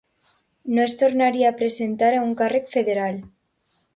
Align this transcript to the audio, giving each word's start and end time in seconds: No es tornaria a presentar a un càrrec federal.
No 0.77 0.81
es 0.85 0.95
tornaria 1.01 1.51
a 1.51 1.55
presentar 1.59 2.11
a 2.17 2.23
un 2.29 2.33
càrrec 2.41 2.67
federal. 2.75 3.23